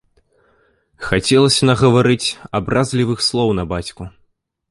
[1.07, 4.03] Хацелася нагаварыць абразлівых слоў на бацьку.